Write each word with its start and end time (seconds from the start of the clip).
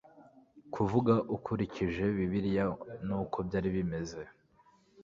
kuvuga 0.73 1.13
ukurikije 1.35 2.03
bibiliya 2.17 2.65
n'uko 3.07 3.37
byari 3.47 3.69
bimeze 3.75 4.21